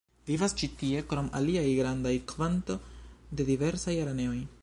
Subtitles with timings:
[0.27, 2.79] Vivas ĉi tie krom aliaj granda kvanto
[3.41, 4.39] de diversaj araneoj.